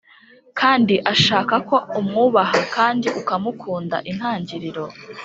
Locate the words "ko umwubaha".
1.69-2.59